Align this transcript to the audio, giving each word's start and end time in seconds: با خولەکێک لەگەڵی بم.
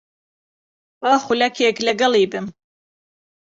با 1.01 1.11
خولەکێک 1.23 1.77
لەگەڵی 1.87 2.25
بم. 2.31 2.45